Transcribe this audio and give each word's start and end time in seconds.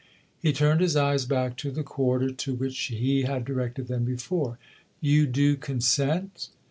He 0.39 0.51
turned 0.51 0.81
his 0.81 0.95
eyes 0.95 1.25
back 1.27 1.55
to 1.57 1.69
the 1.69 1.83
quarter 1.83 2.31
to 2.31 2.55
which 2.55 2.75
he 2.85 3.21
had 3.21 3.45
directed 3.45 3.85
them 3.87 4.03
before." 4.03 4.57
You 5.09 5.27
do 5.27 5.55
consent 5.55 6.49